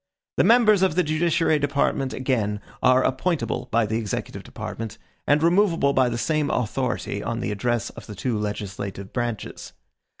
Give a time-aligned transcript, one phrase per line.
[0.37, 5.93] The members of the judiciary department, again, are appointable by the executive department, and removable
[5.93, 9.73] by the same authority on the address of the two legislative branches.